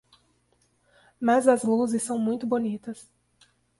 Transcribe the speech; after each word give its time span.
Mas 1.19 1.47
as 1.47 1.61
luzes 1.63 2.01
são 2.01 2.17
muito 2.17 2.47
bonitas. 2.47 3.07